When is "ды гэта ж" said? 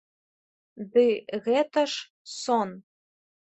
0.95-2.33